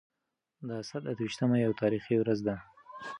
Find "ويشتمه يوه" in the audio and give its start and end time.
1.25-1.77